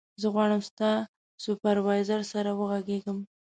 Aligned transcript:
زه 0.21 0.27
غواړم 0.33 0.61
ستا 0.69 0.91
سوپروایزر 1.43 2.21
سره 2.33 2.49
وغږېږم. 2.59 3.19